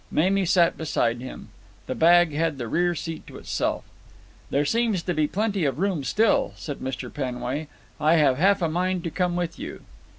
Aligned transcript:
Mamie 0.09 0.47
sat 0.47 0.79
beside 0.79 1.21
him. 1.21 1.49
The 1.85 1.93
bag 1.93 2.33
had 2.33 2.57
the 2.57 2.67
rear 2.67 2.95
seat 2.95 3.27
to 3.27 3.37
itself. 3.37 3.83
"There 4.49 4.65
seems 4.65 5.03
to 5.03 5.13
be 5.13 5.27
plenty 5.27 5.63
of 5.63 5.77
room 5.77 6.03
still," 6.03 6.53
said 6.55 6.79
Mr. 6.79 7.13
Penway. 7.13 7.67
"I 7.99 8.15
have 8.15 8.39
half 8.39 8.63
a 8.63 8.67
mind 8.67 9.03
to 9.03 9.11
come 9.11 9.35
with 9.35 9.59
you." 9.59 9.83